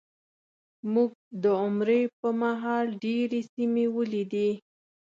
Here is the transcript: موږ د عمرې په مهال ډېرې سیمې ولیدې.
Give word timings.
موږ 0.93 1.11
د 1.43 1.45
عمرې 1.61 2.01
په 2.19 2.27
مهال 2.41 2.85
ډېرې 3.03 3.41
سیمې 3.53 3.85
ولیدې. 3.95 4.49